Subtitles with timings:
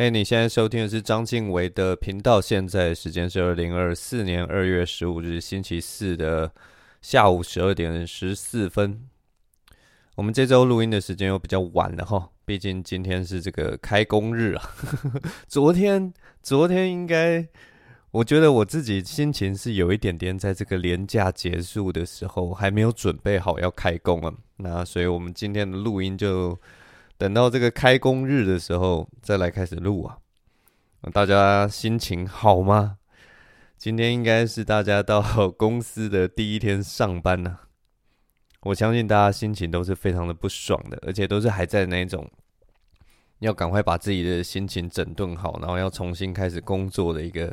[0.00, 2.40] 嘿，你现在收听的是章晋唯的频道。
[2.40, 6.52] 现在时间是二零二四年二月十五日星期四的
[7.02, 9.08] 下午十二点十四分。
[10.14, 14.70] 我们这周录音的时间又比较晚了哈，毕竟今天是这个开工日啊。
[15.48, 17.48] 昨天，昨天应该，
[18.12, 24.32] 我觉得我自己心情是有一点点，在这个连假结束的时候还没有准备好要开工啊。
[24.58, 26.56] 那所以我们今天的录音就。
[27.18, 30.18] 等到这个开工日的时候再来开始录啊！
[31.12, 32.98] 大家心情好吗？
[33.76, 37.58] 今天应该是大家到公司的第一天上班呢。
[38.60, 42.30] 我相信大家心情都是非常的不爽的，而且都是还在那种
[43.40, 47.52] 要赶快把自己的心情整顿好，然后要重新开始工作的一个，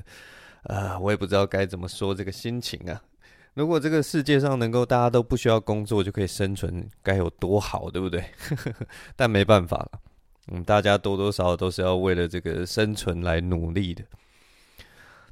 [0.65, 3.01] 呃，我也不知道该怎么说这个心情啊。
[3.55, 8.23] 如果这个世界上能够大家都不需要工作就可以生存，该有多好，对不对？
[9.15, 9.91] 但没办法了，
[10.51, 14.03] 嗯，大家多多少少都是要为了这个生存来努力的。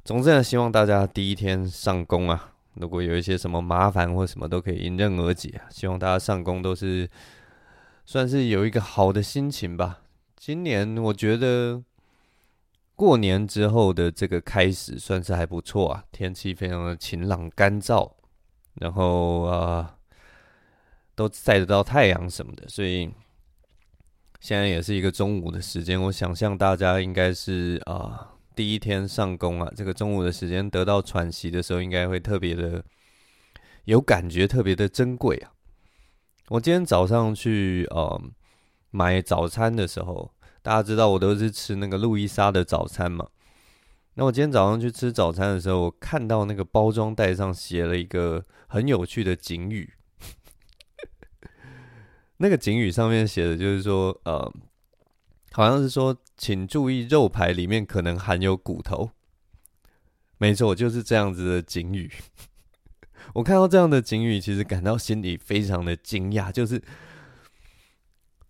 [0.04, 5.68] 总之呢，希望大家第一天上工啊，如果有一些什么麻烦或什么，都可以迎刃而解啊。
[5.70, 7.08] 希望大家上工都是
[8.06, 10.00] 算是有一个好的心情吧。
[10.36, 11.82] 今年我觉得
[12.96, 18.10] 过年之后的这个开始算是还不错啊，天气非常的晴朗干燥。
[18.74, 19.96] 然后啊、
[21.14, 23.10] 都晒得到太阳什么的，所以
[24.40, 26.00] 现在也是一个中午的时间。
[26.02, 32.84] 我想象大家应该是啊、第一天上工啊，这个中午的时间得到喘息的时候，应该会特别的
[33.84, 35.52] 有感觉，特别的珍贵啊。
[36.48, 38.20] 我今天早上去呃
[38.90, 40.30] 买早餐的时候，
[40.62, 43.28] 大家知道我都是吃那个路易莎的早餐嘛。
[44.16, 49.92] 那我今天早上去吃早餐的时候，我看到那个包装袋上写了一个很有趣的警语。
[52.36, 54.52] 那个警语上面写的就是说，呃，
[55.52, 59.10] 好像是说，请注意肉排里面可能含有骨头。
[60.38, 62.10] 没错，就是这样子的警语。
[63.32, 66.80] 我看到这样的警语，其实感到心里非常的惊讶，就是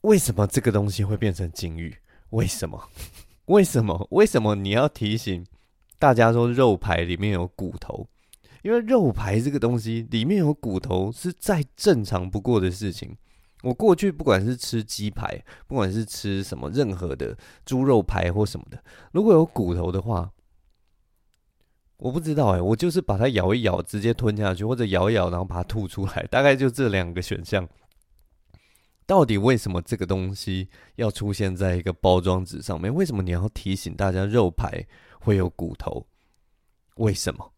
[0.03, 1.97] 为什么这个东西会变成警语？
[2.31, 2.91] 为什么？
[3.47, 4.09] 为什么？
[4.11, 5.47] 为什么你要提醒？
[6.05, 8.07] 大家说肉排里面有骨头，
[8.61, 13.17] 因为肉排这个东西里面有骨头是再正常不过的事情。
[13.63, 18.79] 我过去不管是吃鸡排，不管是吃什么任何的猪肉排或什么的，
[19.13, 20.31] 如果有骨头的话，
[21.97, 27.67] 我不知道哎，我就是把它咬一咬，直接吞下去，或者咬一咬然后把它吐出来，大概就这两个选项。
[29.07, 32.95] 到底为什么这个东西要出现在一个包装纸上面？
[32.95, 34.87] 为什么你要提醒大家肉排？
[35.25, 36.07] 会有骨头，
[36.97, 37.53] 为什么？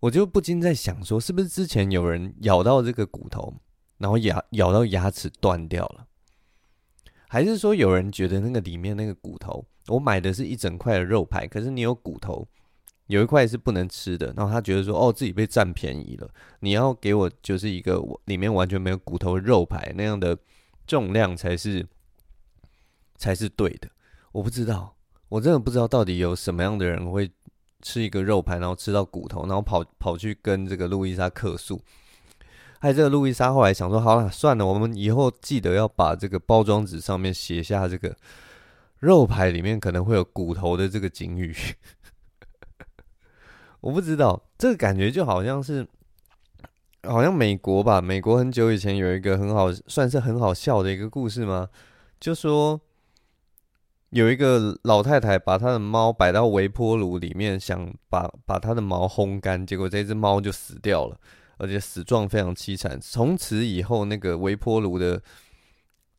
[0.00, 3.54] 我就不禁在想说，是不是之前有人咬到这个骨头，
[3.98, 6.06] 然后牙咬到牙齿断掉了？
[7.28, 12.48] 还是说有人觉得那个里面那个骨头，我买的是一整块的肉排，可是你有骨头，
[13.06, 16.28] 有一块是不能吃的，然后他觉得说，哦，自己被占便宜了，
[16.60, 20.36] 你要给我就是一个里面完全没有骨头的肉排，那样的
[20.86, 21.86] 重量才是
[23.16, 23.88] 才是对的，
[24.32, 24.97] 我不知道。
[25.28, 27.30] 我真的不知道到底有什么样的人会
[27.82, 31.80] 吃一个肉排，然后吃到骨头，然后跑跑去跟这个路易莎客诉。
[32.80, 38.16] 还有这个路易莎后来想说，好了，算了，我们以后记得要把这个包装纸上面写下这个
[39.00, 41.54] 肉排里面可能会有骨头的这个警语。
[43.80, 45.86] 我不知道，这个感觉就好像是，
[47.02, 48.00] 好像美国吧？
[48.00, 51.68] 美国很久以前有一个很好，算是很好笑的一个故事吗？
[52.18, 52.80] 就说。
[54.10, 61.20] 有一个老太太把她的猫摆到微波炉里面，想把把她的毛烘干，结果这只猫就死掉了，
[61.58, 62.98] 而且死状非常凄惨。
[63.00, 65.22] 从此以后，那个微波炉的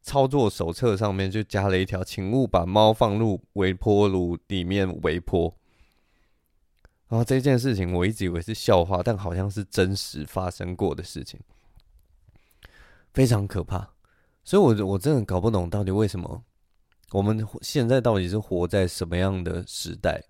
[0.03, 5.55] 操作手册上面就加了一条：请勿把猫放入微波炉里面微波。
[7.07, 11.39] 然后这件事情我一直以为是笑话，但好像是真实发生过的事情，
[13.15, 13.89] 非常可怕。
[14.43, 16.43] 所以，我我真的搞不懂到底为什么。
[17.11, 20.23] 我们现在到底是活在什么样的时代？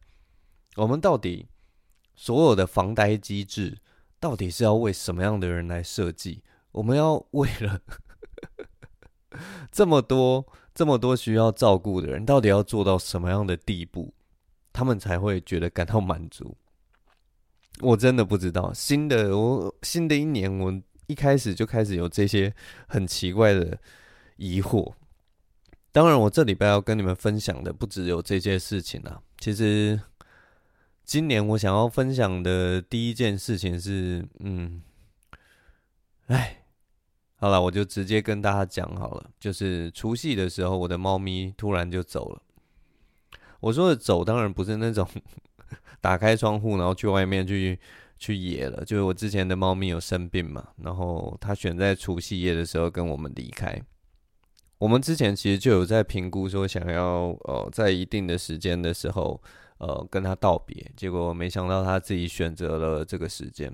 [0.75, 1.47] 我们到底
[2.15, 3.77] 所有的防呆机制，
[4.19, 6.43] 到底是要为什么样的人来设计？
[6.71, 7.81] 我们要为了
[9.71, 14.13] 这么多、这么多需要照顾的人，到底要做到什么样的地步，
[14.71, 16.55] 他们才会觉得感到满足？
[17.81, 18.73] 我真的不知道。
[18.73, 22.53] 新的我，新的一年，我一开始就开始有这些
[22.87, 23.77] 很奇怪的
[24.37, 24.93] 疑惑。
[25.91, 29.19] 当然，我这礼拜要跟你们分享的不只有这件事情啊。
[29.39, 29.99] 其实，
[31.03, 34.83] 今年我想要分享的第一件事情是，嗯，
[36.27, 36.63] 哎，
[37.37, 39.31] 好了，我就直接跟大家讲好了。
[39.39, 42.41] 就是除夕的时候，我的猫咪突然就走了。
[43.59, 45.07] 我说的走，当然不是那种
[45.99, 47.79] 打开窗户然后去外面去
[48.19, 48.85] 去野了。
[48.85, 53.81] 就是我之前的猫咪有生病嘛，然后它选在除夕夜的时候跟我们离开。
[54.79, 59.41] 我们之前其实就有在评估说，想要呃在一定的时间的时候，
[59.77, 60.91] 呃跟它道别。
[60.95, 63.71] 结果没想到它自己选择了这个时间。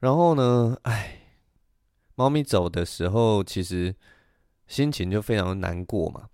[0.00, 1.20] 然后呢，哎，
[2.16, 3.94] 猫咪走的时候，其实
[4.66, 6.28] 心情就非常难过嘛。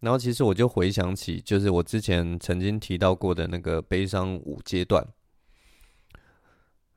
[0.00, 5.06] 然后其实我就回想起，就是我之前曾经提到过的那个悲伤五阶段。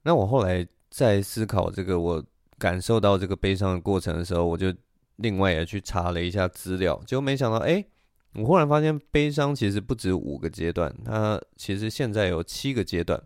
[0.01, 2.25] 那我后来在思考这个，我
[2.57, 4.73] 感受到这个悲伤的过程的时候，我就
[5.17, 7.85] 另外也去查了一下资料，结果没想到，哎，
[8.33, 13.21] 我忽然发现悲伤其实不止五个阶段，它其实现在有七个阶段。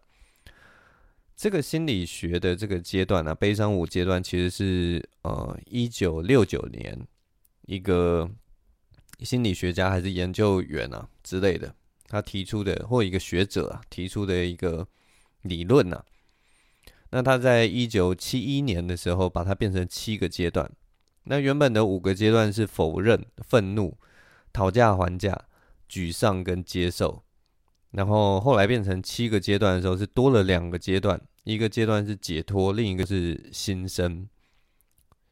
[1.35, 7.07] 这个心理学的这个阶段呢、啊，悲伤五阶段其实是呃一九六九年
[7.65, 8.29] 一个
[9.19, 11.73] 心理学家还是研究员啊之类的，
[12.07, 14.85] 他提出的或一个学者啊提出的一个
[15.43, 16.05] 理论呢、啊。
[17.11, 20.69] 那他在一九七一年的时候把它变成七个阶段。
[21.23, 23.97] 那原本的五个阶段是否认、愤怒、
[24.53, 25.45] 讨价还价、
[25.89, 27.23] 沮丧跟接受。
[27.91, 34.27] 然后后来变成七个阶段的时候，是多了两个阶段，一个阶段是解脱，另一个是新生。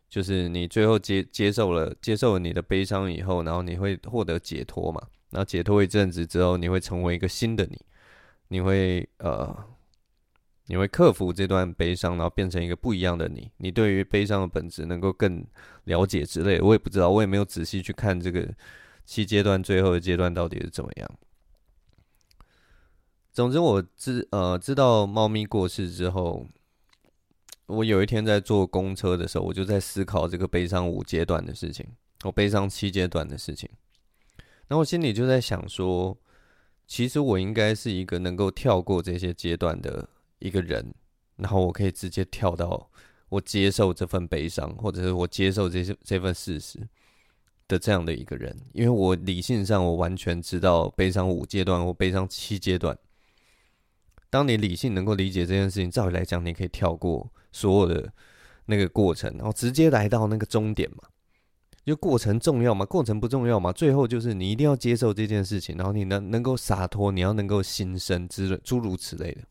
[0.10, 5.02] 就是你最后接接受了接受了你的悲伤以后，然后你会获得解脱嘛？
[5.30, 7.80] 然后解脱一阵子之后，你会成为一个新的你，
[8.48, 9.56] 你会呃，
[10.68, 13.50] 你会克服这段悲伤，然后变成一个不一样的你。
[13.58, 15.46] 你对于悲伤的本质能够更
[15.86, 18.54] 了解之类，我也不知道，我也没有仔细去看这个
[19.06, 21.10] 七阶段最后的阶段到底是怎么样。
[23.32, 26.46] 总之，我知呃知道猫咪过世之后，
[27.68, 31.86] 我有一天在坐公车的时候，我就在思考这个悲伤五阶段的事情，
[32.24, 33.70] 我悲伤七阶段的事情。
[34.68, 36.18] 然后我心里就在想说，
[36.88, 40.94] 其实我应该是一个能够跳过这些阶段的一个人，
[41.36, 42.90] 然后我可以直接跳到
[43.30, 46.80] 我接受这份悲伤，或者是我接受这这份事实
[47.68, 52.98] 的这样的一个人，因为我理性上我完全知道悲伤五阶段或悲伤七阶段。
[54.30, 58.12] 当你理性能够理解这件事情，照理来讲，你可以跳过所有的
[58.66, 60.98] 那个过程，然后直接来到那个终点嘛。
[61.86, 62.86] 就过程重要吗？
[62.86, 63.72] 过程不重要吗？
[63.72, 69.42] 最后就是你一定要接受这件事情，然后你能能够洒脱，你要能够心生之诸如此类的。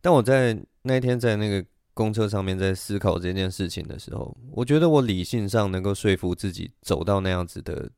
[0.00, 1.64] 但我在那一天在那个
[1.94, 7.90] 公车上面在思考这件事情的时候，我觉得我理性上能够说服自己走到那样子的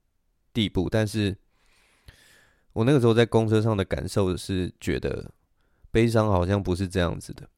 [0.53, 1.37] 地步，但是。
[2.73, 5.33] 我那个时候在公车上的感受是觉得，
[5.91, 7.49] 悲伤好像不是这样子的，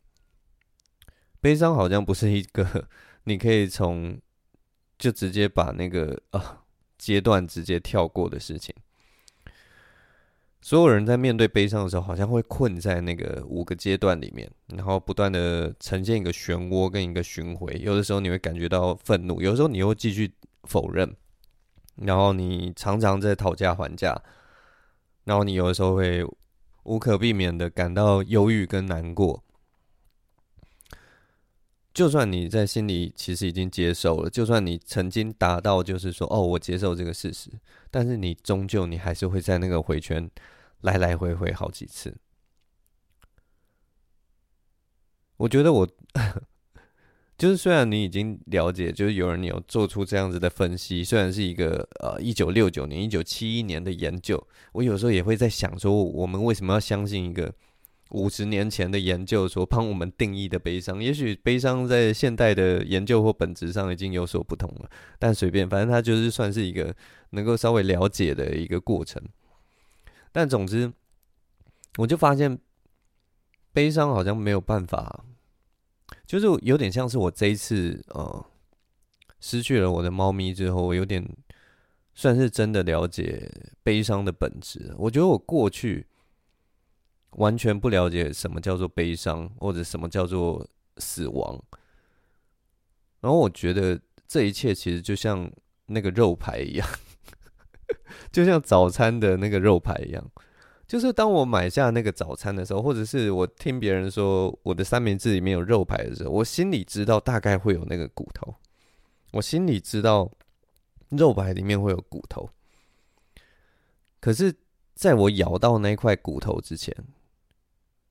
[1.38, 2.88] 悲伤好像不是一个
[3.24, 4.18] 你可以从
[4.98, 6.64] 就直接把那个啊
[6.96, 8.74] 阶段直接跳过的事情。
[10.64, 17.76] 所有人在面对悲伤的时候，好像会困在那个五个阶段里面，然后不断的呈现一个漩涡跟一个巡回。
[17.82, 20.32] 有的时候你会感觉到愤怒，有的时候你又继续
[20.62, 21.12] 否认，
[21.96, 24.22] 然后你常常在讨价还价。
[25.24, 26.24] 然后你有的时候会
[26.84, 29.42] 无可避免的感到忧郁跟难过，
[31.92, 37.50] 就算你在心里其实已经接受了，就算你曾经达到就是说哦，我接受这个事实，
[37.90, 40.30] 但是你终究你还是会在那个回圈
[40.80, 42.16] 来来回回好几次。
[45.36, 45.88] 我觉得我。
[47.38, 57.52] 就是虽然你已经了解，就是有人有做出这样子的分析，虽然是一个呃一九六九年、一九七一年的研究，我有时候也会在想说，我们为什么要相信一个
[58.12, 61.02] 五十年前的研究所帮我们定义的悲伤？
[61.02, 66.94] 也许悲伤在现代的研究或本质上已经有所不同了，但随便，反正它就是算是一个
[67.30, 69.22] 能够稍微了解的一个过程。
[70.30, 70.92] 但总之，
[71.98, 72.58] 我就发现
[73.72, 75.24] 悲伤好像没有办法。
[76.26, 78.46] 就是有点像是我这一次呃
[79.40, 81.26] 失去了我的猫咪之后，我有点
[82.14, 83.50] 算是真的了解
[83.82, 84.94] 悲伤的本质。
[84.98, 86.06] 我觉得我过去
[87.32, 90.66] 完全不了解什么叫做悲伤，或者什么叫做
[90.98, 91.62] 死亡。
[93.20, 95.50] 然后我觉得这一切其实就像
[95.86, 96.88] 那个肉排一样，
[98.32, 100.30] 就像早餐的那个肉排一样。
[100.86, 108.54] 就是当我买下那个早餐的时候，或者是我听别人说我的三明治里面有肉排的时候，我心里知道大概会有那个骨头，
[109.30, 110.30] 我心里知道
[111.08, 112.50] 肉排里面会有骨头。
[114.20, 114.54] 可是，
[114.94, 116.94] 在我咬到那块骨头之前，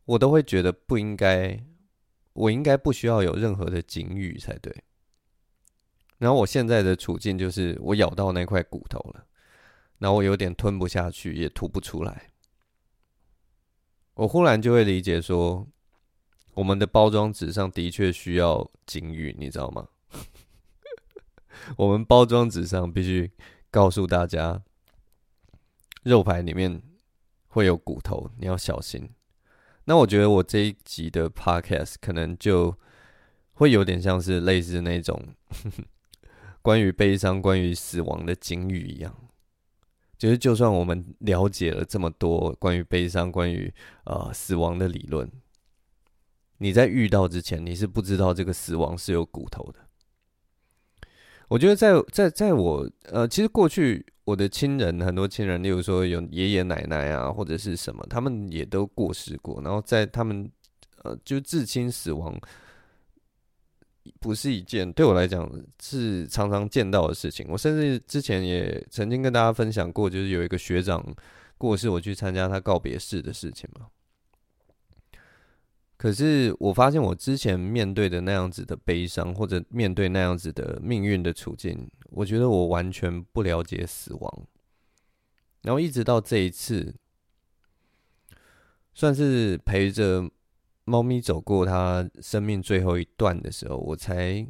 [0.06, 1.64] 我都会觉得不应该，
[2.34, 4.76] 我应该不需要有任何的警语才对。
[6.18, 9.26] 然后我现在的处境就是，我咬到那块骨头了，
[9.98, 12.32] 然后我有点吞不下去，也吐不出来。
[14.14, 15.68] 我忽然就会理解说，
[16.54, 19.88] 我们的包装纸上的确需要警语，你知道吗？
[21.78, 23.32] 我们包装纸上必须
[23.70, 24.62] 告诉大家，
[26.04, 26.82] 肉排里面
[27.48, 29.10] 会有骨头，你要小心。
[29.86, 32.76] 那我觉得我这一集的 podcast 可能就
[33.54, 35.22] 会有点像是类似那种。
[36.64, 39.12] 关于悲伤、关于死亡的警语一样，
[40.16, 43.74] 就是就算我们了解了这么多关于悲伤、关于
[44.06, 45.28] 呃死亡的理论，
[46.60, 49.80] 你在遇到之前，你是不知道这个死亡是有骨头的。
[51.48, 60.50] 我觉得在在在我呃，其实过去我的亲人很多亲人，例如说有爷爷奶奶啊，或者是什么，他们也都过世过，然后在他们
[61.04, 62.40] 呃，就至亲死亡。
[64.20, 65.48] 不是一件对我来讲
[65.82, 67.46] 是常常见到的事情。
[67.50, 71.06] 我甚至之前也曾经跟大家分享过，就是有一个学长
[71.58, 73.88] 过世，我去参加他告别式的事情嘛。
[76.02, 84.48] 可是我发现我之前面对的那样子的悲伤，或者面对那样子的命运的处境，我觉得我完全不了解死亡。
[85.62, 86.96] 然后一直到这一次，
[88.96, 90.28] 算是陪着。
[90.84, 94.46] 猫咪走过它生命最后一段的时候，我才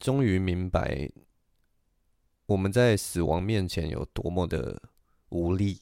[0.00, 1.08] 终于明白，
[2.46, 4.82] 我们在死亡面前有多么的
[5.28, 5.78] 无力。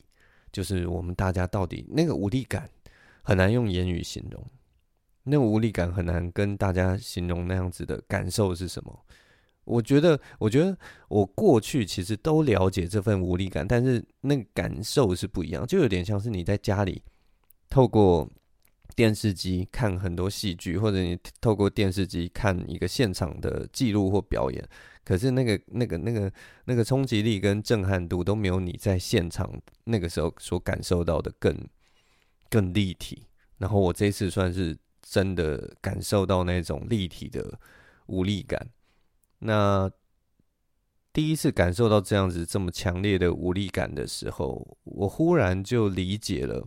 [0.53, 2.69] 就是我们大家到底那个无力感
[3.23, 4.45] 很难用言语形容，
[5.25, 9.05] 那无力感很难跟大家形容那样子的感受是什么。
[9.65, 10.77] 我觉得，我觉得
[11.09, 17.03] 我过去其实都了解这份无力感，但是那个感受是不一样，就有点像是你在家里
[17.69, 18.29] 透过。
[18.95, 24.63] 电视机看很多戏剧，或者你透过电视机看一个现场的记录或表演，
[25.03, 26.31] 可是那个、那个、那个、
[26.67, 29.51] 那个冲击力跟震撼度都没有你在现场
[29.85, 31.57] 那个时候所感受到的更
[32.51, 33.27] 更立体。
[33.57, 34.77] 然后我这次算是
[35.13, 37.61] 真的感受到那种立体的
[38.07, 38.71] 无力感。
[39.41, 39.91] 那
[41.13, 46.67] 第一次感受到这样子这么强烈的无力感的时候，我忽然就理解了。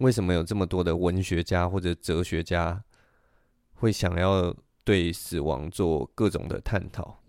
[0.00, 2.84] 为什么有这么多的文学家或者哲学家
[3.72, 7.22] 会想要对死亡做各种的探讨？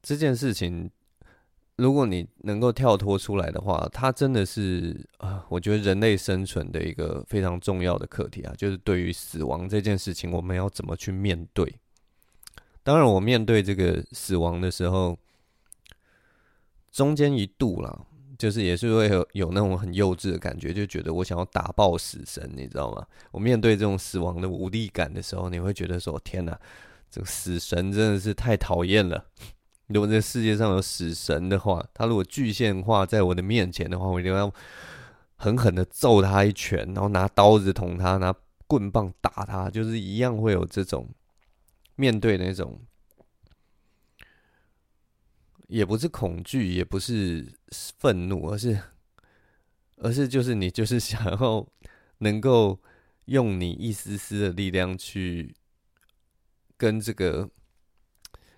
[0.00, 0.90] 这件事情，
[1.80, 11.74] 如果你能够跳脱出来的话，它真的是啊，我觉得人类生存的一个非常重要的课题啊，就是对于死亡这件事情，我们要怎么去面对？
[12.82, 15.18] 当然，我面对这个死亡的时候，
[16.92, 18.06] 中间一度啦。
[18.38, 23.06] 就是也是会有有那种很幼稚的感觉，就觉得我想要打爆死神，你知道吗？
[23.32, 26.58] 我面对这种死亡的无力感的时候，你会觉得说：天哪，
[27.10, 29.26] 这个死神真的是太讨厌了。
[29.92, 34.52] 如果这世界上有死神的话，他如果具现化在我的面前的话，我一定要
[35.36, 38.34] 狠狠的揍他一拳，然后拿刀子捅他，拿
[38.66, 41.08] 棍棒打他，就是一样会有这种
[41.96, 42.80] 面对那种。
[45.66, 48.76] 也不是恐惧，也不是愤怒，而是，
[49.98, 51.64] 而是就是你就是想要
[52.18, 52.76] 能够
[53.26, 55.54] 用你一丝丝的力量去
[56.76, 57.48] 跟这个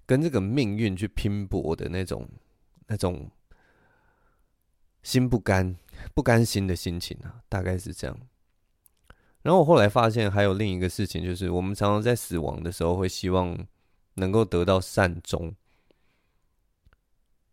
[0.07, 2.29] 跟这个命运去拼搏的那种
[2.87, 3.31] 那种
[5.03, 5.77] 心不甘
[6.15, 8.17] 不甘心的心情啊，大概是这样。
[9.43, 13.59] 然后我后来发现还有另一个事情，就是我们常常在死亡的时候会希望
[14.15, 15.53] 能够得到善终。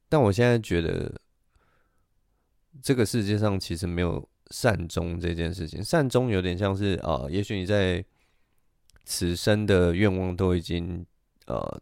[0.07, 1.19] 但我现在觉得，
[2.81, 5.83] 这个世界上其实没有善终这件事情。
[5.83, 8.03] 善终有点像是啊、也许你在
[9.05, 11.05] 此生的愿望都已经
[11.47, 11.81] 呃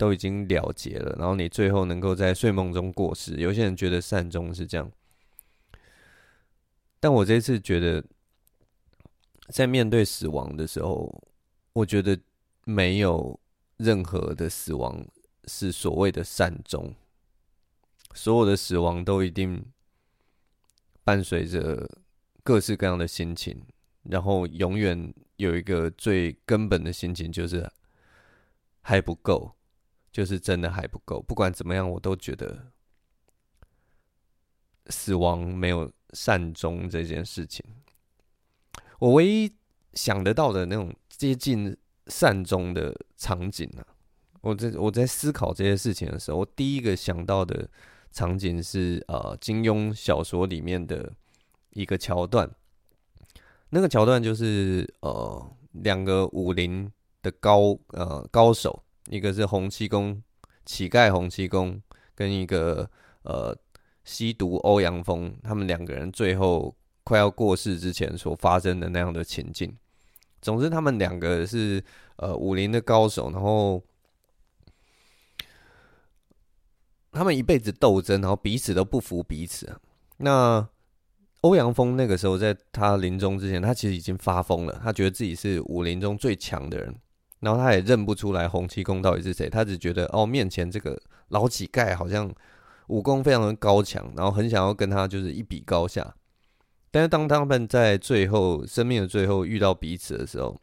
[0.00, 3.36] 都已经了结了，然后你最后能够在睡梦中过世。
[3.36, 4.90] 有些人觉得善终是这样，
[6.98, 8.02] 但我这次觉得，
[9.48, 11.22] 在面对死亡的时候，
[11.74, 12.18] 我觉得
[12.64, 13.38] 没有
[13.76, 15.06] 任何的死亡
[15.44, 16.94] 是所谓的善终。
[18.14, 19.62] 所有的死亡都一定
[21.04, 21.86] 伴随着
[22.42, 23.62] 各式各样的心情，
[24.04, 27.70] 然后永远有一个最根本的心情，就是
[28.80, 29.54] 还不够，
[30.12, 31.20] 就是真的还不够。
[31.22, 32.72] 不管怎么样，我都觉得
[34.86, 37.64] 死亡没有善终这件事情。
[38.98, 39.52] 我唯一
[39.94, 41.76] 想得到的那种接近
[42.06, 43.84] 善终的场景呢，
[44.40, 47.68] 我在我在思考这些事情的时候，我第一个想到的。
[48.12, 51.12] 场景是呃金庸小说里面的
[51.74, 52.50] 一个桥段，
[53.68, 56.90] 那个桥段就是呃两个武林
[57.22, 60.22] 的高呃高手，一个是洪七公
[60.64, 61.80] 乞丐洪七公
[62.14, 62.88] 跟一个
[63.22, 63.56] 呃
[64.04, 69.76] 吸毒欧阳锋，他们两个人最后快要过世之前所发生的那样的情境。
[70.42, 71.82] 总之，他们两个是
[72.16, 73.82] 呃武林的高手，然后
[77.12, 79.78] 他们一辈子斗争，然后彼此都不服彼此。
[80.18, 80.66] 那
[81.42, 86.94] 欧阳锋那个时候在他临终之前，他其实已经发疯了，他觉得自己是武林中最强的人，
[87.40, 92.32] 然后他也认不出来洪七公到底是谁，他只觉得哦，面前这个老乞丐好像
[92.88, 96.14] 武功非常的高强，然后很想要跟他就是一比高下。
[96.90, 100.60] 但是当他们在最后生命的最后遇到彼此的时候，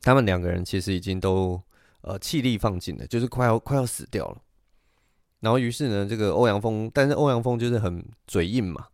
[0.00, 1.60] 他们两个人其实已经都
[2.02, 4.38] 呃气力放尽了，就是快要快要死掉了。
[5.40, 8.86] 然后于是呢，这个欧阳锋，但是欧阳锋就是很嘴硬嘛，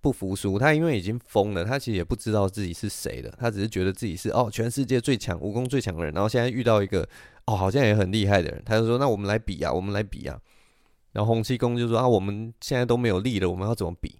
[0.00, 0.58] 不服输。
[0.58, 6.12] 他因为已经疯了，他其实也不知道自己是谁的，他只是觉得自己是哦全世界最强、武功最强的人。
[6.14, 7.08] 然后现在遇到一个
[7.46, 10.38] 哦好像也很厉害的人，他就说：“那我们来比啊，我们来比啊。”
[11.12, 14.16] 然后洪七公就说：“啊，我们现在都没有力了，我们要怎么比？”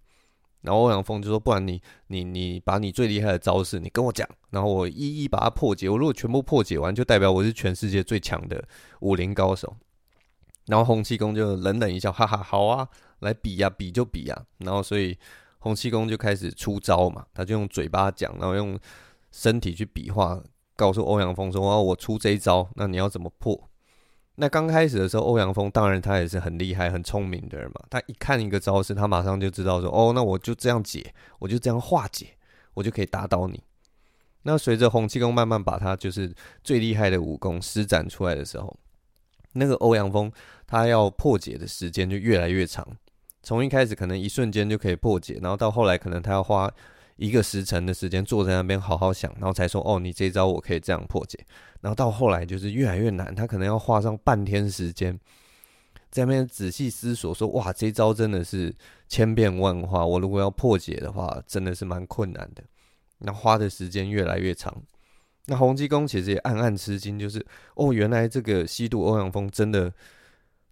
[0.62, 5.88] 然后欧阳锋就说：“不然你你你把你最厉害的招式你跟我讲，然后我一一把它破解。
[5.88, 8.62] 我如果全部破解完，就代表我是全世界最强的
[9.00, 9.76] 武林高手。”
[10.66, 12.88] 然后洪七公就冷冷一笑，哈哈，好啊，
[13.20, 14.44] 来比呀，比就比呀。
[14.58, 15.16] 然后所以
[15.68, 18.78] 洪七公就开始出招嘛，他就用嘴巴讲，然后用
[19.30, 20.42] 身体去比划，
[20.74, 23.68] 告诉欧阳锋说：“哦，我出这一招，那你要怎么破？”
[24.36, 27.74] 那刚开始的时候，欧阳锋当然他也是很厉害、很聪明的人嘛。
[27.90, 32.28] 他一看一个招式，他马上就知道说：“哦，那我就这样解，我就这样化解，
[32.72, 33.62] 我就可以打倒你。”
[34.44, 36.34] 那随着洪七公慢慢把他就是
[36.64, 38.74] 最厉害的武功施展出来的时候，
[39.52, 40.32] 那个欧阳锋
[40.66, 42.86] 他要破解的时间就越来越长。
[43.48, 46.70] 从一开始可能一瞬间就可以破解，然后到后来可能他要花
[47.16, 51.42] 一个时辰的时间坐在那边好好想，然后才说：“哦，你这一招我可以这样破解。”
[51.80, 55.18] 然后到后来就是越来越难，他可能要花上半天时间，
[56.10, 58.70] 在那边仔细思索，说：“哇，这招真的是
[59.08, 62.62] 千变万化，我如果要破解的话，真的是蛮困难的。”
[63.20, 64.82] 那花的时间越来越长，
[65.46, 67.42] 那洪七公其实也暗暗吃惊，就是
[67.76, 69.90] 哦，原来这个西渡欧阳锋真的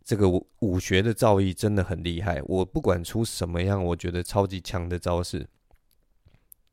[0.07, 2.41] 这个武武学的造诣真的很厉害。
[2.45, 5.45] 我不管出什么样，我觉得超级强的招式，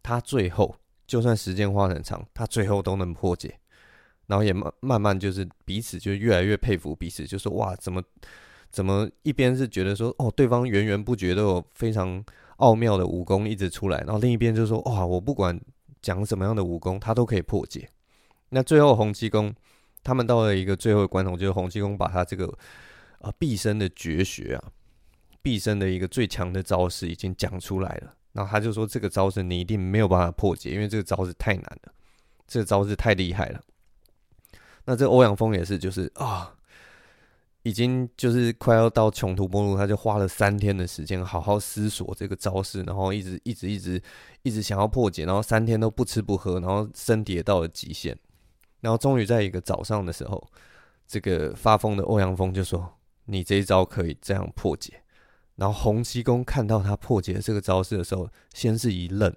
[0.04, 0.76] 他最后
[1.08, 3.60] 就算时间花很长，他最后都能破解。
[4.28, 8.02] 然后也慢慢慢就是彼此就越来越佩服彼此，就说哇，怎么
[8.69, 12.24] 怎么一边是觉得说哦，对方源源不绝都有非常
[12.58, 15.60] 奥妙的武功一直出来，然后另一边就说哇，我不管
[16.02, 17.89] 讲什么样的武功，他都可以破解。
[18.50, 19.54] 那最后洪七公
[20.04, 22.48] 他们到了一个最后的关头，就是洪七公把他这个
[23.24, 24.72] 啊毕生的绝学啊，
[25.42, 31.94] 毕生的一个最强的招式已经讲出来了，然后他就说这个招式你一定没有办法破解，因为这个招式太难了，
[32.46, 33.62] 这个招式太厉害了。
[34.86, 36.54] 那这欧阳锋也是，就是啊、
[37.62, 44.02] 已经就是快要到穷途末路，他就花了三天的时间好好思索这个招式，然后一直一直一直
[44.42, 48.18] 一直想要破解，然后三天都不吃不喝，然后身体也到了极限，
[48.82, 50.46] 然后终于在一个早上的时候，
[51.08, 52.94] 这个发疯的欧阳锋就说
[53.26, 55.04] ：“你这一招可以这样破解。”
[55.56, 59.34] 然后洪七公看到他破解这个招式的时候，先是一愣，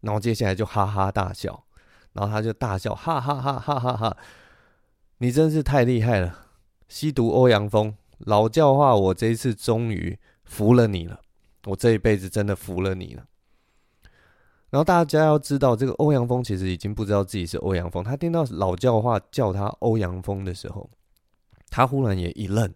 [0.00, 1.64] 然后接下来就哈哈大笑。
[2.14, 4.16] 然后他就大笑，哈哈哈哈哈哈！
[5.18, 6.46] 你真是太厉害了，
[6.88, 11.20] 西毒欧阳锋，老教化，我这一次终于服了你了，
[11.66, 13.24] 我这一辈子真的服了你了。
[14.70, 20.90] 然后大家要知道，这个欧阳锋其实已经不知道自己是欧阳锋，他听到老教化叫他欧阳锋的时候，
[21.70, 22.74] 他忽然也一愣，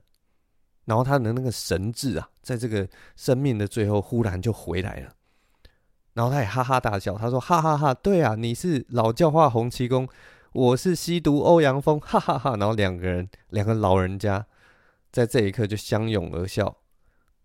[0.85, 5.15] 然后他的那个神智啊，在这个生命的最后，忽然就回来了。
[6.15, 10.07] 然后他也哈哈大笑，他说：“哈哈哈，对啊，你是老教化洪七公，
[10.53, 14.45] 我是吸毒欧阳锋，哈哈哈。”然后两个人，两个老人家，
[15.11, 16.77] 在这一刻就相拥而笑，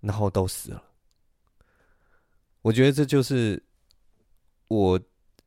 [0.02, 0.84] 然后都死了。
[2.63, 3.63] 我觉得这就是
[4.67, 5.00] 我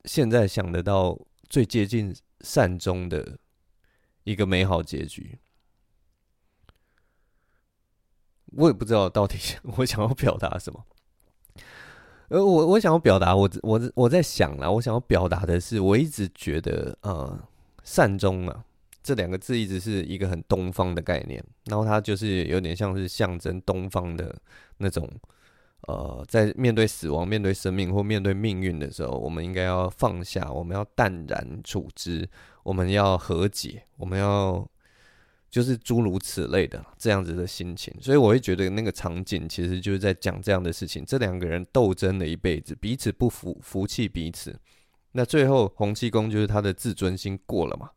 [0.07, 3.39] 现在想得到最接近善终的
[4.25, 5.39] 一个美好结局。
[8.57, 9.39] 我也不知道到底
[9.79, 10.85] 我想要表达什么。
[12.29, 17.37] 呃，我我想要表达，我我我在想啦，我想要表达的是，我一直觉得，呃，
[17.83, 18.65] 善终啊，
[19.03, 24.33] 这两个字一直是一个很东方的概念，然后它就是有点像是象征东方的
[24.77, 25.11] 那种，
[25.89, 32.29] 呃，在面对死亡、面对生命或面对命运的时候，我们应该要放下，我们要淡然处之，
[32.63, 34.65] 我们要和解，我们要。
[35.51, 41.05] 就是诸如此类的这样子的心情，所以我会觉得那个场景其实就是在讲这样的事情。
[41.05, 44.57] 这两个人斗争了一辈子，彼此不服，服气彼此。
[45.13, 47.91] 那最后洪七公就是他的自尊心过了嘛，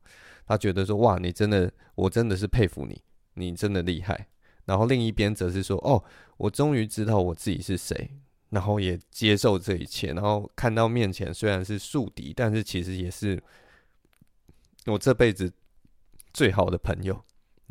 [0.47, 2.99] 他觉得说哇，你真的，我真的是佩服你，
[3.35, 4.29] 你真的厉害。
[4.65, 6.03] 然后另一边则是说，哦，
[6.37, 8.09] 我终于知道我自己是谁，
[8.49, 13.39] 然后也接受这一切，然后看到面前虽然是宿敌，但是其实也是
[14.87, 15.53] 我这辈子
[16.33, 17.23] 最好的朋友。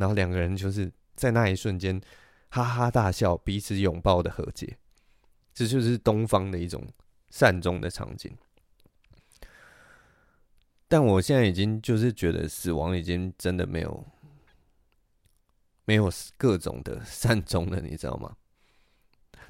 [0.02, 2.00] 然后两个人就是在那一瞬间
[2.48, 4.76] 哈哈大笑，彼此拥抱的和解，
[5.54, 6.84] 这就是东方的一种
[7.30, 8.36] 善终的场景。
[10.88, 14.04] 但我现在已经就是觉得死亡已经真的没有
[15.84, 18.36] 没有各种的 善终了，你知道吗？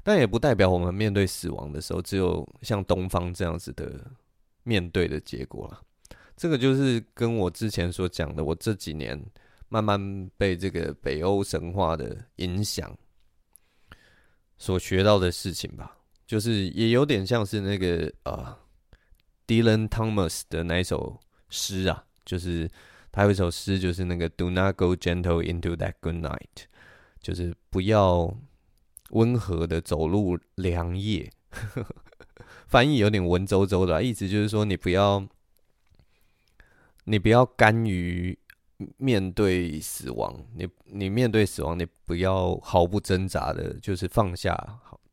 [0.03, 4.11] 但也不代表我们面对死亡的时候，只有像东方这样子的
[4.61, 5.81] 面对的结果了。
[6.37, 9.19] 这个就是跟我之前所讲的，我这几年
[9.73, 12.95] 慢慢被这个北欧神话的影响
[14.57, 18.59] 所学到的事情吧，就是也有点像是那个啊
[19.47, 21.19] ，Dylan Thomas 的那一首。
[21.55, 22.67] 诗啊，就是
[23.11, 26.65] 他有一首诗，就是那个 "Do not go gentle into that good night"，
[27.21, 28.35] 就是不要
[29.11, 31.31] 温和的走入良夜。
[32.65, 35.27] 翻译有点文绉绉的，意思就是说你不要，
[37.03, 38.35] 你不要甘于
[38.97, 44.55] 面对死亡，你你面对死亡，你不要毫不挣扎的，就是放下，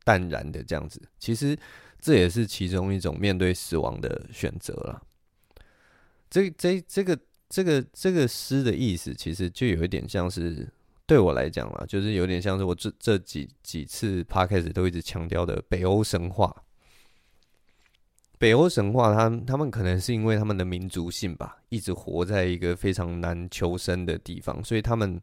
[0.05, 1.01] 淡然的这样子。
[1.19, 1.59] 其实
[2.01, 5.03] 这也是其中一种面对死亡的选择了。
[6.29, 10.69] 这这这个这个这个诗的意思，其实就有一点像是
[11.07, 16.65] 对我来讲啦，就是有点像是我这这几几次 podcast 都一直强调的北欧神话。
[18.41, 25.21] 北欧神话，他他们可能是因为他们的民族性吧，一直活在一个非常难求生的地方，所以他们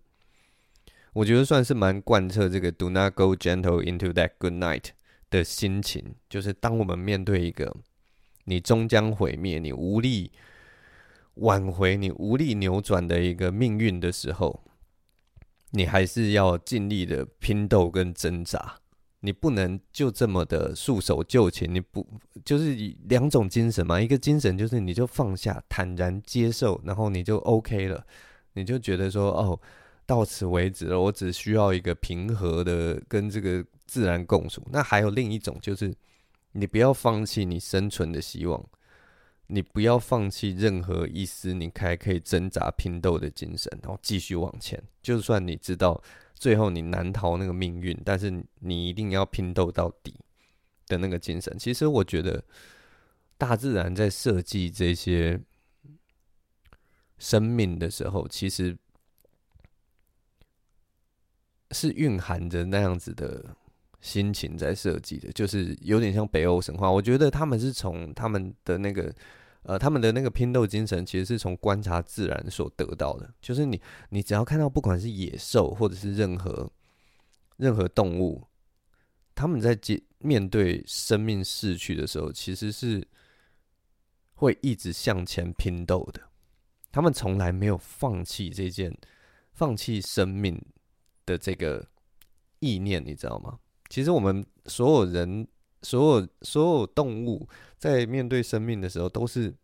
[1.14, 4.90] 我觉得算是蛮贯彻这个 “Do not go gentle into that good night”
[5.32, 7.76] 的心情，就是当我们面对一个
[8.44, 10.32] 你终将毁灭，你无力。
[11.40, 14.64] 挽回你无力扭转的一个命运的时候，
[15.70, 18.80] 你还是要尽力的拼斗跟挣扎。
[19.22, 21.74] 你不能就这么的束手就擒。
[21.74, 22.06] 你不
[22.46, 22.76] 就是
[23.06, 24.00] 两种精神嘛？
[24.00, 28.06] 一个精神就是你就放下，坦然接受，然后你就 OK 了。
[28.54, 29.60] 你就觉得说，哦，
[30.06, 31.00] 到此为止了。
[31.00, 34.62] 我只需要一个平和的跟这个自然共处。
[34.72, 35.94] 那还有另一种，就是
[36.54, 38.64] 你不要放弃你生存的希望。
[39.50, 44.82] 你不要放弃任何一丝你还可以挣扎拼斗的精神，然后继续往前。
[45.02, 46.04] 就算你知道
[46.40, 50.14] 最后你难逃那个命运，但是你一定要拼斗到底
[50.86, 51.58] 的那个精神。
[51.58, 52.44] 其实我觉得，
[53.38, 55.40] 大自然在设计这些
[57.18, 58.78] 生命的时候，其实
[61.72, 63.56] 是蕴含着那样子的
[64.00, 66.92] 心情在设计的，就是有点像北欧神话。
[66.92, 69.14] 我觉得他们是从他们的那个。
[69.68, 73.30] 呃，他们的那个拼斗精神其实是从观察自然所得到的。
[73.42, 76.72] 就是你，你只要看到不管是野兽或者是任何
[77.58, 78.42] 任何动物，
[79.36, 83.06] 他们在接面对生命逝去的时候，其实是
[84.36, 86.22] 会一直向前拼斗的。
[86.90, 88.98] 他们从来没有放弃这件
[89.52, 90.58] 放弃生命
[91.26, 91.86] 的这个
[92.60, 93.60] 意念，你知道吗？
[93.90, 95.46] 其实我们所有人。
[95.88, 97.48] 所有所有动物
[97.78, 99.56] 在面对生命的时候，都是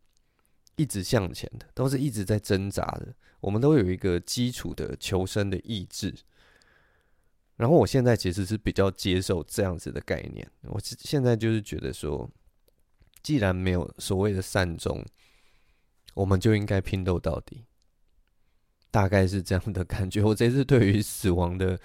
[0.77, 3.13] 一直向前的，都是一直在挣扎的。
[3.41, 6.15] 我们都有一个基础的求生的意志。
[7.57, 10.49] 然后我现在其实是比较接受这样子的概念。
[10.61, 12.29] 我现在就是觉得说，
[13.21, 15.05] 既然没有所谓的善终，
[16.13, 17.65] 我们就应该拼斗到底。
[18.89, 20.23] 大概是这样的感觉。
[20.23, 21.77] 我这次对于死亡的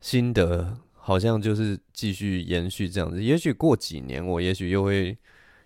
[0.00, 0.78] 心得。
[1.06, 5.14] 好像就是继续延续这样子，也许过几年我也许又会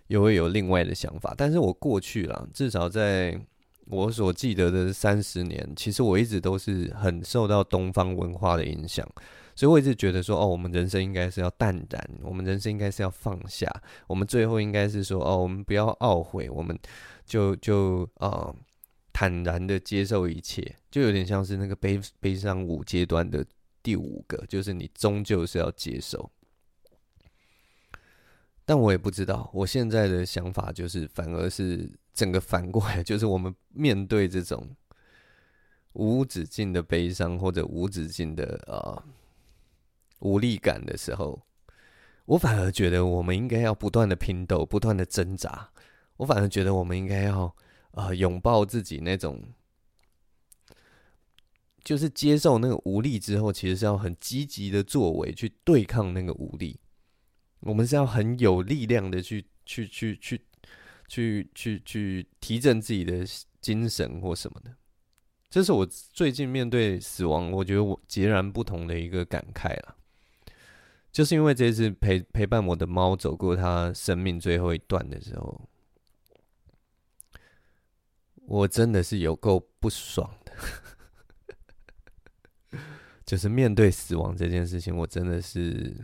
[0.07, 3.39] 又会有另外的想法，但是我过去了，至少在
[3.85, 9.07] 我所记得的三十年，其实我一直都是很受到东方文化的影响，
[9.55, 13.73] 所以我一直觉得说，哦，我们人生应该是要淡然，我们人生应该是要放下，
[14.07, 16.77] 我们最后应该是说，哦，我们不要懊悔，我们
[17.25, 18.53] 就就呃
[19.13, 23.45] 坦然的接受一切，就有点像是那个悲悲伤五阶段的。
[23.81, 26.29] 第五个就是你终究是要接受，
[28.65, 29.49] 但我也不知道。
[29.53, 34.75] 我现在的想法就是，反而是整个反过来， 就是我们面对这种
[35.93, 39.03] 无止境的悲伤或者无止境的呃
[40.19, 41.41] 无力感的时候，
[42.25, 45.71] 我反而觉得我们应该要不断的拼斗，不断的挣扎。
[46.17, 47.55] 我反而觉得我们应该要
[47.91, 49.41] 呃拥抱自己那种。
[51.89, 56.79] 就是接受那个无力之后，其实是要很积极的作为去对抗那个无力。
[57.61, 60.39] 我们是要很有力量的去去去去
[61.07, 63.25] 去去去提振自己的
[63.59, 64.71] 精神或什么的。
[65.49, 69.95] 这是我最近面对死亡，我觉得我截然不同的一个感慨了。
[71.11, 75.67] 就是因为这次陪陪伴我的猫走过它生命最后一段的时候，
[78.45, 80.31] 我真的是有够不爽。
[83.29, 85.95] 就是面对死亡这件事情，我真的是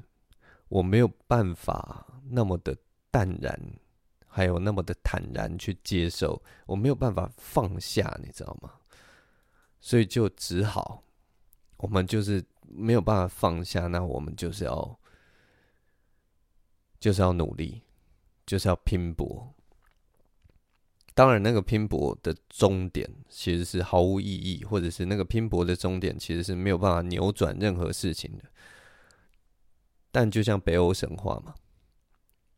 [0.68, 2.78] 我没有办法那么的
[3.10, 3.60] 淡然，
[4.28, 8.72] 还有那么的坦然去接受，我没有办法放下，你知道吗？
[9.80, 11.02] 所以就只好，
[11.78, 15.00] 我们就是没有办法放下，那我们就是要，
[17.00, 17.82] 就是要努力，
[18.46, 19.52] 就是要拼搏。
[21.16, 28.44] 当然，那个拼搏的终点其实是毫无意义，或者是那个拼搏的终点其实是没有办法扭转任何事情的。
[30.12, 31.56] 但就像北欧神话嘛，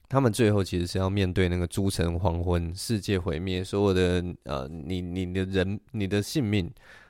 [0.10, 6.70] 他们最后其实是要面对那个诸神黄昏、世界毁灭，所有的呃，你你的人、你的性命。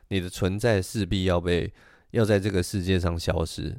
[0.09, 1.69] 你的存在势必要被
[2.11, 3.75] 要在这个世界上消失，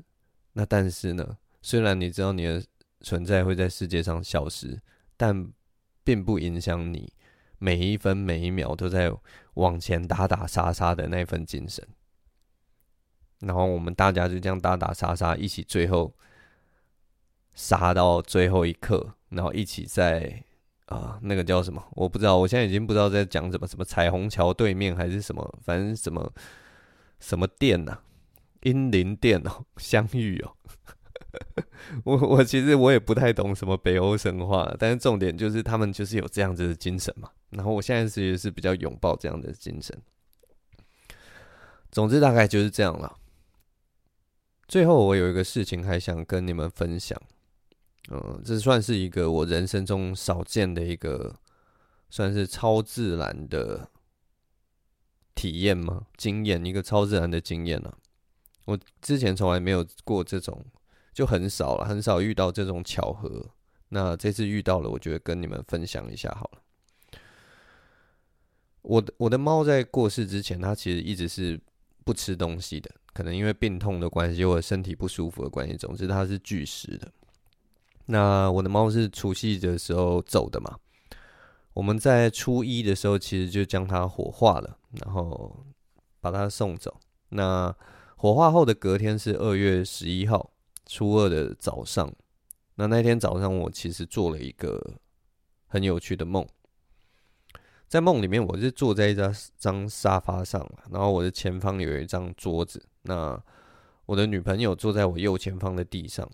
[0.53, 2.63] 那但是呢，虽然你知道你的
[3.01, 4.79] 存在会在世界上消失，
[5.17, 5.51] 但
[6.05, 7.11] 并不影响你
[7.59, 9.13] 每一分每一秒都在
[9.55, 11.87] 往前打打杀杀的那份精神。
[13.41, 16.15] 然后我们大家就这样打打杀杀，一起最后
[17.55, 20.45] 杀到最后一刻，然后一起在。
[20.89, 21.87] 啊，那个叫什么？
[21.91, 26.33] 我不知道，我现在已经不知道在讲什么，什么彩虹桥对面还是什么，反正什么
[27.21, 28.03] 什么店呐、啊，
[28.63, 30.57] 英灵殿哦，相遇哦。
[32.05, 37.31] 我我其实我也不太懂什么北欧神话，但是重点就是他们就是有这样子的精神嘛。
[37.51, 39.97] 然后我现在其实是比较拥抱这样的精神。
[41.91, 43.17] 总之大概就是这样了。
[44.67, 47.21] 最后我有一个事情还想跟你们分享。
[48.11, 51.37] 嗯，这算是一个我人生中少见的一个，
[52.11, 53.91] 算是超自然的
[55.35, 56.07] 体验吗？
[56.17, 57.97] 经验，一个超自然的经验、啊。
[58.65, 60.65] 我之前从来没有过这种，
[61.19, 63.45] 就很少了，很少遇到这种巧合。
[63.89, 67.21] 那这次遇到了，我觉得跟你们分享一下好了。
[68.83, 71.61] 我的我的猫在过世之前，它其实一直是
[72.05, 77.11] 不吃东西的，可能因为病痛的关系或者身体不舒服的关系，总之它是拒食的。
[78.07, 80.79] 那我的猫是除夕的时候走的嘛？
[81.73, 85.67] 我们在初一的时候其实就将它火化了，然后
[86.21, 86.97] 把它送走。
[87.31, 87.75] 那
[88.15, 90.53] 火化后的隔天是二月十一号，
[90.89, 92.13] 初二的早上。
[92.75, 94.95] 那那天早上我其实做了一个
[95.67, 96.47] 很有趣的梦，
[97.87, 103.41] 在梦里面我是坐在一张张沙发上，然后我的前方有一张桌子，那
[104.07, 106.29] 我的女朋友坐在我右前方的地上。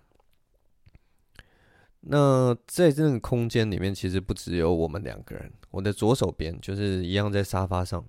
[2.07, 5.51] 那在这个空间里面，其实不只有我们两个人。
[5.71, 8.05] 我的左手边就是一样在沙发上，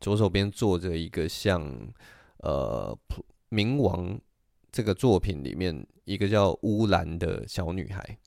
[0.00, 1.60] 左手边坐着一个像
[2.38, 2.96] 呃
[3.50, 4.16] 《冥王》
[4.74, 8.18] 这个作品里面一个叫乌兰的小女孩。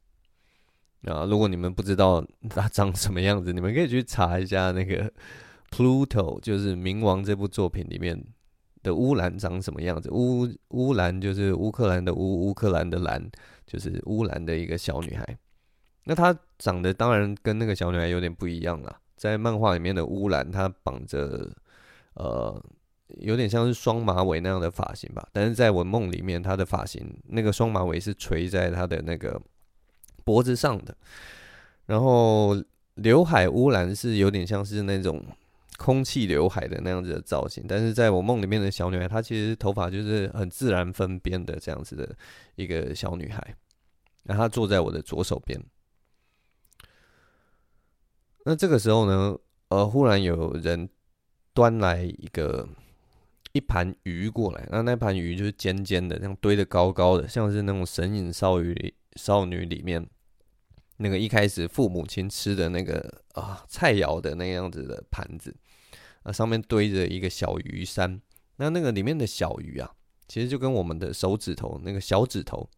[1.04, 5.12] 啊，如果你们不知道她长什么样子，你们可以去查一下那个
[5.70, 8.18] Pluto，就是《冥王》这部作品里面
[8.82, 10.10] 的乌兰长什么样子。
[10.12, 13.30] 乌乌兰就是乌克兰的乌，乌克兰的兰。
[13.68, 15.38] 就是乌兰的一个小女孩，
[16.06, 18.98] 那她长得当然跟那个小女孩有点不一样啦。
[19.18, 21.54] 在漫画里面的乌兰，她绑着
[22.14, 22.64] 呃，
[23.08, 25.28] 有点像是双马尾那样的发型吧。
[25.32, 29.42] 但是在我梦里面，她的发型那个双马尾是垂在她的那个
[30.24, 30.96] 脖子上的。
[31.86, 32.56] 然后
[32.96, 35.24] 刘海乌兰是有点像是那种
[35.78, 37.64] 空气刘海的那样子的造型。
[37.68, 42.16] 但是在我梦里面的小女孩，她其实头发就是很自然分边的这样子的。
[42.56, 43.56] 一个小女孩，
[44.24, 45.64] 那她坐在我的左手边。
[48.46, 50.90] 那这个时候呢，呃，忽然有人
[51.54, 52.68] 端来一个
[53.58, 60.08] 一盘鱼过来，那那盘鱼就是尖尖的，这样堆得高高的，像是那种《神隐少女少女》里面
[60.98, 65.56] 那个一开始父母亲吃的那个啊菜肴的那样子的盘子，
[66.24, 68.22] 啊上面堆着一个小鱼山，
[68.58, 69.92] 那那个里面的小鱼啊。
[70.30, 72.70] 其实就跟我们的手指头那个小指头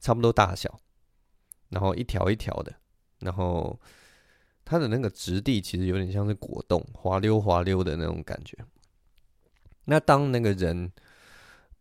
[0.00, 0.80] 差不多大小，
[1.68, 2.74] 然后一条一条的，
[3.20, 3.80] 然后
[4.64, 8.58] 它的那个质地其实有点像是果冻，滑溜滑溜的那种感觉。
[9.90, 10.92] 那当那个人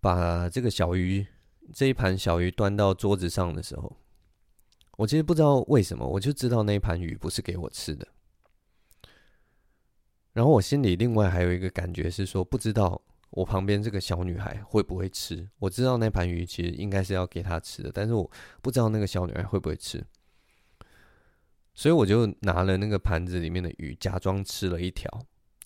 [0.02, 1.24] 把这个小鱼
[1.72, 3.95] 这一盘小鱼端到桌子上的时候，
[4.98, 8.08] 我其实不知道为什么，我就知道那一盘鱼不是给我吃的。
[10.34, 13.00] 然后我心里另外还有一个感觉是说，不知道。
[13.32, 15.48] 我旁边这个小女孩会不会吃？
[15.60, 18.28] 我知道那盘鱼其实应该是要给她吃的，但是我
[18.60, 20.04] 不知道那个小女孩会不会吃，
[21.76, 25.08] 所以我就拿了那个盘子里面的鱼，假装吃了一条，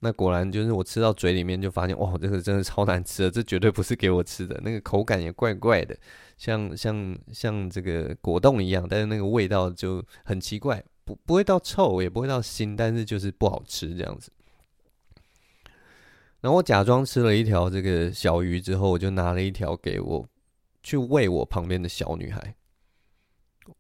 [0.04, 4.60] 那果然就是我吃到嘴里面就发现，哇，这个真的超难吃的，这绝对不是给我吃的。
[4.62, 5.98] 那个口感也怪怪的，
[6.38, 14.30] 像像像这个果冻一样，但是那个味道就很奇怪，不不会到臭，也不会到腥，但是就是不好吃这样子。
[16.42, 20.28] 然后我假装吃了一条这个小鱼之后，我就拿了一条给我
[20.84, 22.56] 去喂我旁边的小女孩。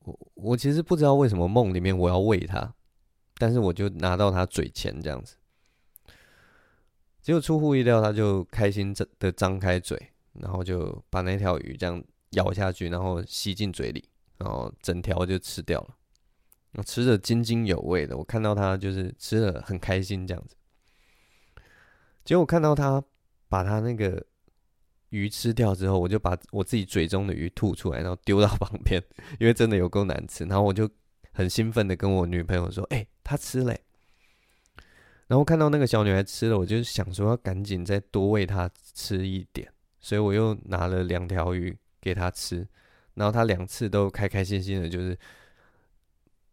[0.05, 2.73] 我我其实不知道为什么梦里面我要喂她，
[3.37, 5.35] 但是我就拿到她嘴前这样子。
[7.23, 9.97] 结果出乎意料，他就开心的张开嘴，
[10.33, 14.03] 然后就把那条鱼这样咬下去，然后吸进嘴里，
[14.37, 15.95] 然后整条就吃掉了，
[16.73, 18.17] 我吃得津津有味的。
[18.17, 20.55] 我看到他就是吃的很开心这样子。
[22.25, 23.01] 结果看到他
[23.47, 24.21] 把他那个
[25.09, 29.01] 鱼吃掉之后，我就把我自己嘴中的鱼吐出来，然后丢到旁边，
[29.39, 30.43] 因为真的有够难吃。
[30.43, 30.89] 然后我就
[31.31, 33.73] 很兴奋的跟我女朋友说：“哎，他吃了。”
[35.27, 42.67] 然后看到那个小女孩吃了，我就想说要赶紧再多喂她吃一点，所以我又拿了两条鱼给她吃，
[43.13, 45.17] 然后她两次都开开心心的，就是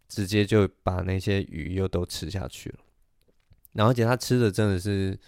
[0.09, 2.79] 直接就把那些鱼又都吃下去了。
[3.73, 5.19] 然后而且她吃的真的是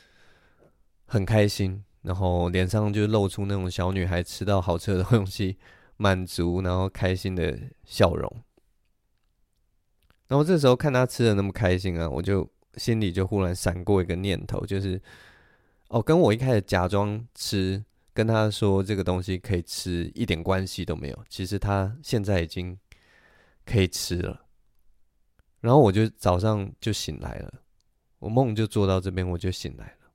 [1.06, 5.58] 很开心，然后脸上就露出那种小女孩吃到好吃的东西
[5.96, 8.42] 满足然后开心的笑容。
[10.28, 12.48] 然后这时候看她吃的那么开心啊，我就。
[12.76, 15.00] 心里就忽然闪过一个念头，就是
[15.88, 21.24] 哦，跟我一开始假装吃，跟他说这个东西可以吃，一点关系都没有。
[21.28, 22.78] 其实他现在已经
[23.66, 24.46] 可以吃了。
[25.60, 27.62] 然后我就早上就醒来了，
[28.18, 30.10] 我梦就做到这边，我就醒来了。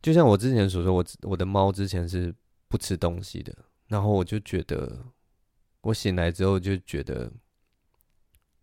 [0.00, 2.34] 就像我之前所说，我我的猫之前是
[2.68, 3.52] 不吃东西的，
[3.88, 5.04] 然后我就觉得，
[5.80, 7.32] 我醒来之后就觉得。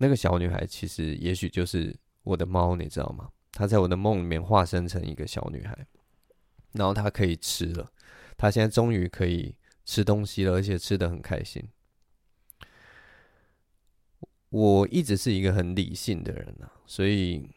[0.02, 3.30] 那个小女孩其实也许就是我的猫，你知道吗？
[3.52, 5.78] 她在我的梦里面化身成一个小女孩，
[6.72, 7.92] 然后她可以吃了，
[8.36, 11.64] 她现在终于可以吃东西了，而且吃得很开心。
[14.50, 17.48] 我一直是一个很理性的人啊，所以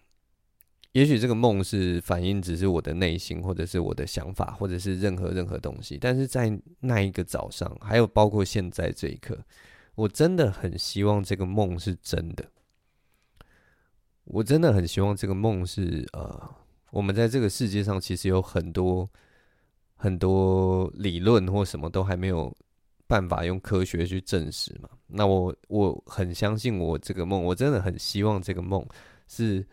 [0.92, 5.96] 也许这个梦是反映只是我的内心，或者是我的想法，或者是任何任何东西。
[5.98, 9.42] 但是在那一个早上，还有包括现在这一刻。
[9.94, 12.50] 我真的很希望这个梦是真的。
[14.24, 16.54] 我真的很希望这个梦是呃，
[16.90, 19.08] 我们在这个世界上其实有很多
[19.96, 22.54] 很多理论或什么都还没有
[23.06, 24.88] 办法用科学去证实嘛。
[25.06, 28.84] 那我我很相信我这个梦，我真的很希望这个梦
[29.28, 29.64] 是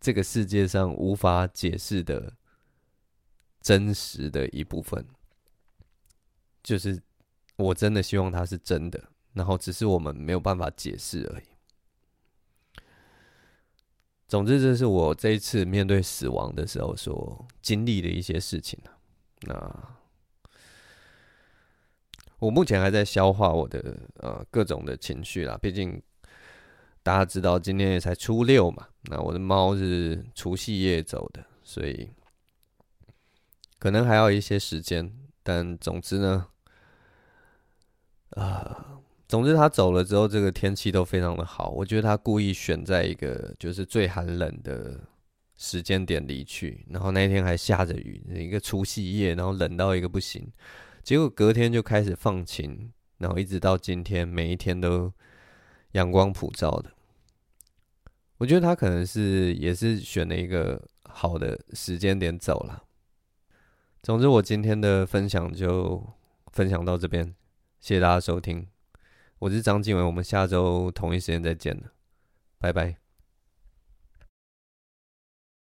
[0.00, 2.32] 这个世界上无法解释的
[3.60, 5.04] 真实的一部分。
[6.62, 7.02] 就是
[7.56, 9.02] 我真的希望它是真的。
[9.36, 11.44] 然后只是我们没有办法解释而已。
[14.26, 18.80] 总之，这是我这一次面对死亡的时候所经历的一些事情。
[19.42, 19.54] 那
[22.38, 25.58] 我目前还在消化我的呃各种的情绪啦。
[25.60, 26.02] 毕竟
[27.02, 32.10] 大家知道今天也才初六嘛，那我的猫是除夕夜走的，所以
[33.78, 35.14] 可能还要一些时间。
[35.42, 36.48] 但总之呢，
[38.30, 38.95] 啊、呃。
[39.28, 41.70] 总之，他走了之后，这个天气都非常的好。
[41.70, 45.00] 我觉得他故意选在一个就是最寒冷的
[45.56, 50.46] 时间点离去，然后那天还下着雨，一个除夕夜，然后冷到一个不行。
[51.02, 55.12] 结果隔天就开始放晴，然后一直到今天，每一天都
[55.92, 56.92] 阳光普照的。
[58.38, 62.84] 我觉得他可能是也是选了一个好的时间点走了。
[64.02, 66.06] 总之，我今天的分享就
[66.52, 67.34] 分享到这边，
[67.80, 68.68] 谢谢大家收听。
[69.38, 71.92] 我是张静文，我们下周同一时间再见了，
[72.58, 73.05] 拜拜。